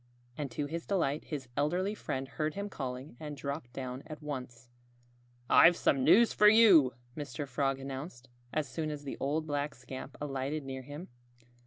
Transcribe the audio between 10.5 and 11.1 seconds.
near him.